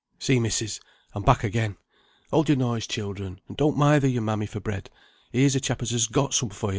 "See, 0.17 0.39
missis, 0.39 0.79
I'm 1.13 1.21
back 1.21 1.43
again. 1.43 1.77
Hold 2.31 2.49
your 2.49 2.57
noise, 2.57 2.87
children, 2.87 3.39
and 3.47 3.55
don't 3.55 3.77
mither 3.77 4.07
your 4.07 4.23
mammy 4.23 4.47
for 4.47 4.59
bread; 4.59 4.89
here's 5.31 5.53
a 5.55 5.59
chap 5.59 5.83
as 5.83 5.91
has 5.91 6.07
got 6.07 6.33
some 6.33 6.49
for 6.49 6.69
you." 6.69 6.69